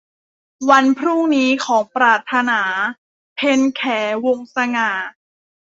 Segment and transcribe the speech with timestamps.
[0.69, 2.61] วันพรุ่งนี้ของปรารถนา-
[3.35, 3.83] เพ็ญแข
[4.25, 4.91] วงศ์สง่า